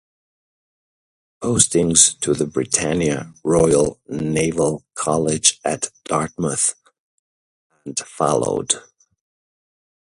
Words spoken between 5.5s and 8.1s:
at Dartmouth and